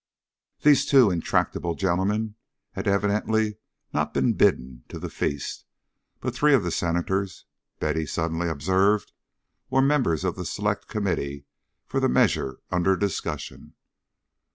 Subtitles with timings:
[0.63, 2.33] These two intractable gentlemen
[2.71, 3.59] had evidently
[3.93, 5.63] not been bidden to the feast;
[6.19, 7.45] but three of the Senators,
[7.79, 9.11] Betty suddenly observed,
[9.69, 11.45] were members of the Select Committee
[11.85, 13.75] for the measure under discussion.